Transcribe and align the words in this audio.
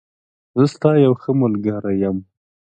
زه 0.57 0.65
ستا 0.73 0.91
یوښه 1.05 1.31
ملګری 1.41 1.95
یم. 2.01 2.17